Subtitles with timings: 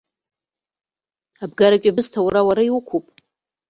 [1.43, 3.05] Абгаратәи абысҭа аура уара иуқәуп.